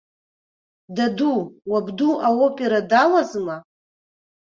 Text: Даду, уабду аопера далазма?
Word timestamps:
Даду, 0.99 1.33
уабду 1.73 2.09
аопера 2.31 2.81
далазма? 2.91 3.57